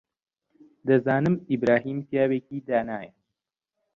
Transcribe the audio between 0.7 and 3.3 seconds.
دەزانم ئیبراهیم پیاوێکی دانایە.